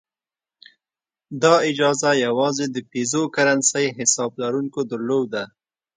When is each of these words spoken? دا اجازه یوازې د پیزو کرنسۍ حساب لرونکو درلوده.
دا 1.41 1.55
اجازه 1.69 2.11
یوازې 2.25 2.65
د 2.69 2.77
پیزو 2.91 3.23
کرنسۍ 3.35 3.85
حساب 3.97 4.31
لرونکو 4.41 4.79
درلوده. 4.91 5.43